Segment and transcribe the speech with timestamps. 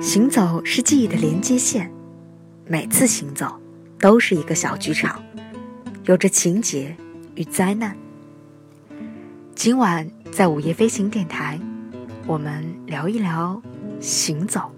[0.00, 1.92] 行走是记忆的连接线，
[2.66, 3.54] 每次行走
[3.98, 5.22] 都是一个小剧场，
[6.06, 6.96] 有着情节
[7.34, 7.94] 与灾难。
[9.54, 11.60] 今晚在午夜飞行电台，
[12.26, 13.60] 我们聊一聊
[14.00, 14.75] 行走。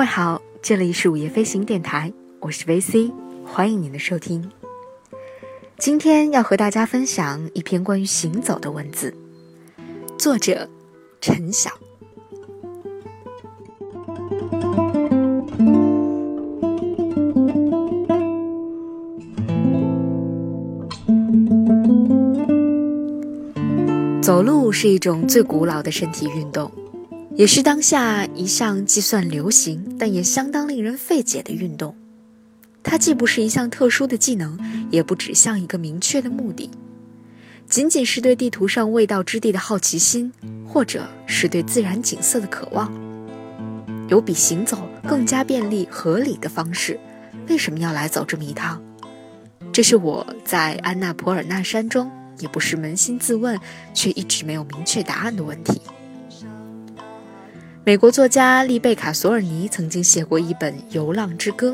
[0.00, 0.40] 位好。
[0.62, 3.12] 这里是午夜飞行电台，我是 VC，
[3.44, 4.50] 欢迎您的收听。
[5.76, 9.14] 今天要和大家分享一篇关于行走的文字，
[10.18, 10.66] 作者
[11.20, 11.70] 陈晓。
[24.22, 26.72] 走路是一种最古老的身体运动。
[27.40, 31.96] 也是当下一项计算流行，但也相当令人费解的运动。
[32.82, 34.58] 它既不是一项特殊的技能，
[34.90, 36.70] 也不指向一个明确的目的，
[37.66, 40.30] 仅仅是对地图上未到之地的好奇心，
[40.68, 42.92] 或者是对自然景色的渴望。
[44.08, 47.00] 有比行走更加便利合理的方式，
[47.48, 48.82] 为什么要来走这么一趟？
[49.72, 53.58] 这是我在安纳普尔纳山中也不是扪心自问，
[53.94, 55.80] 却一直没有明确答案的问题。
[57.82, 61.70] 美国作家丽贝卡·索尔尼曾经写过一本《游浪之歌》，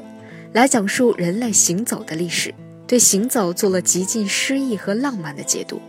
[0.53, 2.55] 来讲述人类行走的历史，
[2.87, 5.83] 对行走做了极尽诗意和浪漫的解读。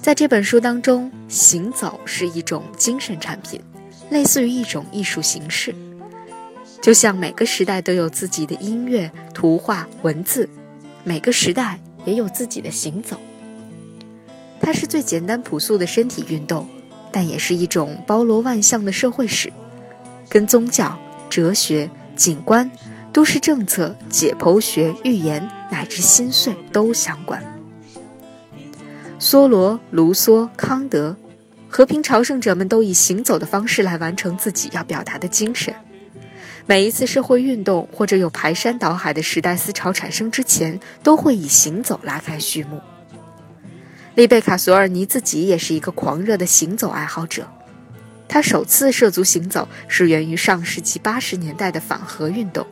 [0.00, 3.60] 在这本书当中，行走是一种精神产品，
[4.10, 5.74] 类似于一种艺术形式，
[6.80, 10.48] 就像每个时代都有自己的音乐、图画、文字，
[11.02, 13.18] 每个时代也有自己的行走。
[14.60, 16.68] 它是最简单朴素的身体运动。
[17.14, 19.52] 但也是一种包罗万象的社会史，
[20.28, 20.98] 跟宗教、
[21.30, 22.68] 哲学、景观、
[23.12, 27.40] 都市政策、解剖学、预言乃至心碎都相关。
[29.20, 31.14] 梭罗、卢梭、康德，
[31.68, 35.72] 和平朝圣者们都以行走的方式来完成自己要表达的精神。
[36.66, 42.80] 每一次社会运动或者有排山倒海的时代思潮产生之前，都会以行走拉开序幕。
[44.14, 47.48] 丽贝卡·索尔尼自己也是一个狂热的行走爱好者。
[48.28, 52.64] 他首次涉足行走是源于上世纪八十年代的反核运动。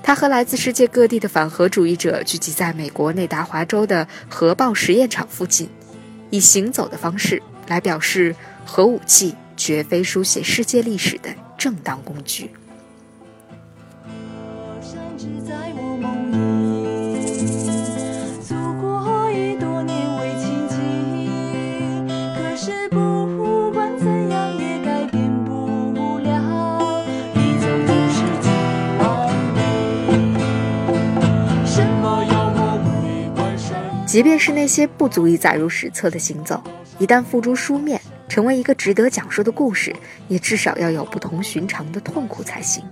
[0.00, 5.68] 他和来自世界各地的反核主义者聚集在美国内达华州的核爆实验场附近，
[6.30, 12.48] 以行走的方式来表示核武器绝非书写世界历史的正当工具。
[34.10, 36.60] 即便是那些不足以载入史册的行走，
[36.98, 39.94] 一旦付诸书面，成为一个值得讲述的故事，
[40.26, 42.82] 也至少要有不同寻常的痛苦才行。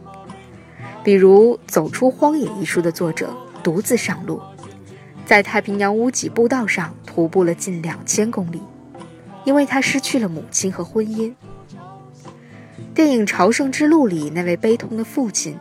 [1.02, 4.40] 比如《走出荒野》一书的作者独自上路，
[5.26, 8.62] 在太平洋屋脊步道上徒步了近两千公里，
[9.42, 11.34] 因为他失去了母亲和婚姻。
[12.94, 15.58] 电影《朝圣之路》里那位悲痛的父亲。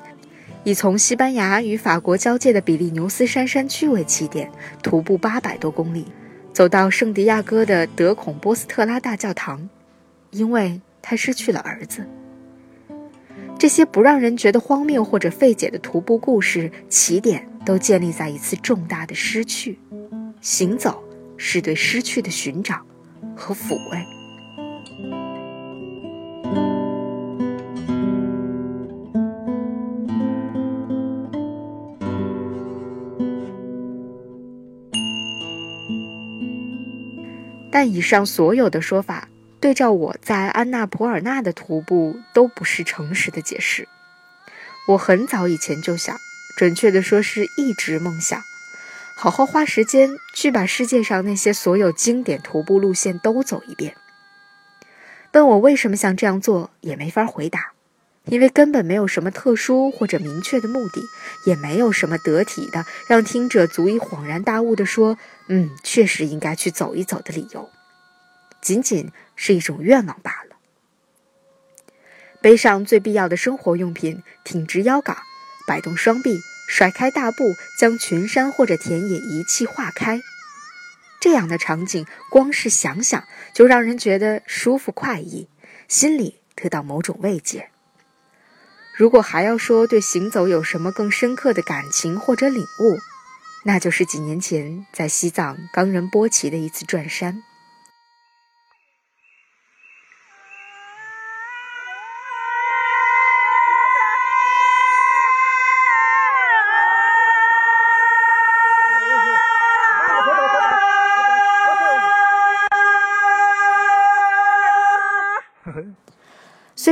[0.67, 4.51] 以从西班牙与法国交界的比利牛斯山山区为起点，
[4.83, 6.05] 徒步八百多公里，
[6.51, 9.69] 走到圣地亚哥的德孔波斯特拉大教堂，
[10.31, 12.05] 因为他失去了儿子。
[13.57, 19.79] 这些不让人觉得荒谬或者费解的徒步故事，起点都建立在一次重大的失去。
[20.41, 21.01] 行走
[21.37, 22.81] 是对失去的寻找
[23.37, 24.16] 和抚慰。
[37.77, 39.27] 但以上所有的说法，
[39.59, 43.87] 对照我在安娜普尔纳的徒步，都不是诚实的解释。
[44.87, 46.17] 我很早以前就想，
[46.57, 48.41] 准确的说是一直梦想，
[49.15, 53.95] 好好花时间去把世界上那些所有经典徒步路线都走一遍。
[55.33, 57.73] 问我为什么想这样做，也没法回答，
[58.29, 61.01] 因为根本没有什么特殊或者明确的目的，
[61.45, 65.17] 也没有什么得体的让听者足以恍然大悟的说。
[65.49, 67.69] 嗯，确实应该去走一走的理由，
[68.61, 70.57] 仅仅是一种愿望罢了。
[72.41, 75.15] 背上最必要的生活用品，挺直腰杆，
[75.65, 76.37] 摆动双臂，
[76.67, 80.19] 甩开大步，将群山或者田野一气化开。
[81.21, 83.23] 这样的场景，光是想想
[83.53, 85.47] 就让人觉得舒服快意，
[85.87, 87.69] 心里得到某种慰藉。
[88.97, 92.97] 如果还要说对行走有什么更深刻的感情或者领悟，
[93.63, 97.43] 那就是几年前在西藏冈仁波齐的一次转山。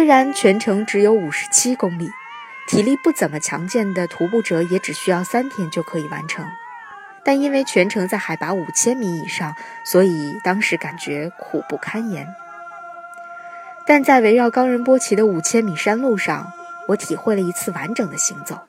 [0.05, 2.11] 虽然全程只有五十七公里，
[2.67, 6.45] 体力不怎么强健的徒步者也只需要三天就可以完成，
[7.23, 12.27] 但因为全程在海拔五千米以上，所以当时感觉苦不堪言。
[13.87, 16.53] 但在围绕冈仁波齐的五千米山路上，
[16.89, 18.59] 我体会了一次完整的行走。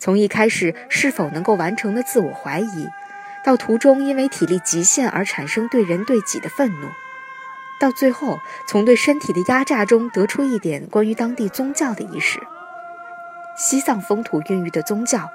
[0.00, 2.88] 从一开始是否能够完成的自我怀疑，
[3.44, 6.88] 到途中因为体力极限而产生对人对己的愤怒。
[7.82, 8.38] 到最后，
[8.68, 12.38] 从对身体的压榨中得出一点关于当地宗教的意识。
[13.56, 15.28] 西藏风土孕育的宗教，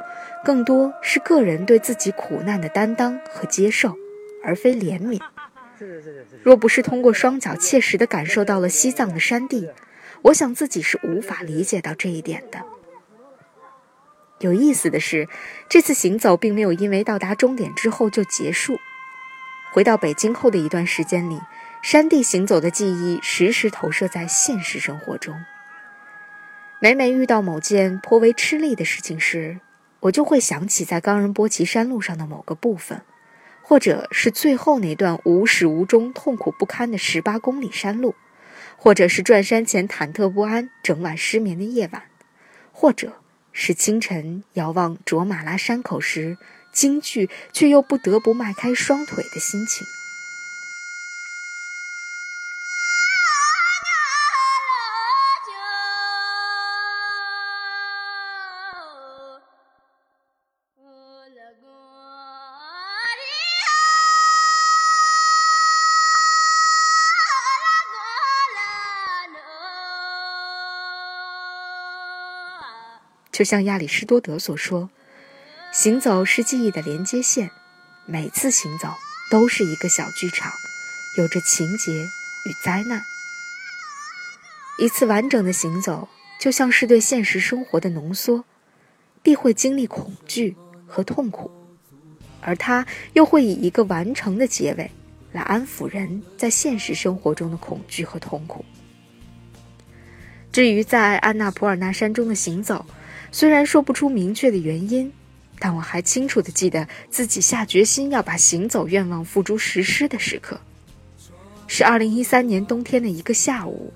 [0.46, 3.98] 更多是个人对自己苦难的担当和接受，
[4.46, 5.20] 而非怜悯。
[6.42, 9.70] 若不是通过双脚切实地感受到了西藏的山地，
[10.22, 12.62] 我想自己是无法理解到这一点的。
[14.40, 15.28] 有意思的是，
[15.68, 18.80] 这次行走并没有因为到达终点之后就结束。
[19.74, 21.38] 回到北京后的一段时间里。
[21.82, 25.36] 山地行走的记忆时时投射在现实生活中。
[26.80, 29.60] 每每遇到某件颇为吃力的事情时，
[30.02, 33.02] 我就会想起在冈仁波齐山路上的某个部分，
[33.62, 38.16] 或者是最后那段无始无终、痛苦不堪的十八公里山路，
[38.76, 42.04] 或者是转山前忐忑不安、整晚失眠的夜晚，
[42.72, 43.14] 或者
[43.52, 46.38] 是清晨遥望卓玛拉山口时
[46.72, 49.88] 惊惧却又不得不迈开双腿的心情。
[73.38, 74.90] 就像亚里士多德所说，
[75.72, 77.52] 行走是记忆的连接线，
[78.08, 78.96] 每次行走
[79.30, 80.52] 都是一个小剧场，
[81.20, 81.92] 有着情节
[82.48, 83.04] 与灾难。
[84.80, 88.44] 一次完整的行走，就像是对现实生活的浓缩，
[89.22, 90.58] 必会经历恐惧
[90.88, 91.52] 和痛苦，
[92.42, 94.90] 而它又会以一个完成的结尾，
[95.32, 98.66] 来安抚人在现实生活中的恐惧和痛苦。
[100.52, 102.88] 至于在安纳普尔纳山中的行走，
[103.32, 105.12] 虽然说不出明确的原因，
[105.60, 110.60] 但我还清楚地记得自己下决心要把行走愿望付诸实施的时刻，
[111.68, 113.92] 是二零一三年冬天的一个下午，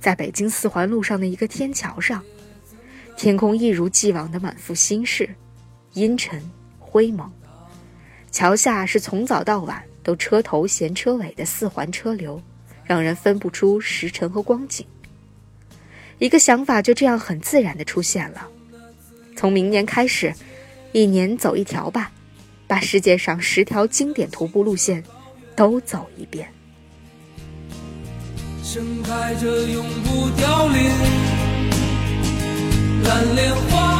[0.00, 2.22] 在北京四环路上的一个天桥上，
[3.16, 5.28] 天空一如既往的满腹心事，
[5.94, 6.42] 阴沉
[6.78, 7.30] 灰蒙，
[8.30, 12.42] 桥下是从早到晚都车头衔车尾的四环车流，
[12.84, 14.86] 让人分不出时辰和光景。
[16.18, 18.48] 一个想法就这样很自然地出现了。
[19.36, 20.32] 从明年开始，
[20.92, 22.10] 一年走一条吧，
[22.66, 25.04] 把世界上十条经典徒步路线
[25.54, 26.48] 都走一遍。
[28.64, 30.90] 盛开着永不凋零
[33.04, 33.94] 蓝莲花。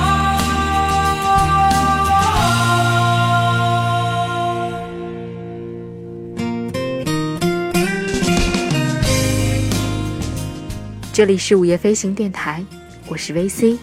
[11.12, 12.64] 这里是午夜飞行电台，
[13.06, 13.78] 我是 VC。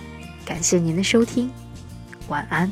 [0.45, 1.49] 感谢您的收听，
[2.27, 2.71] 晚安。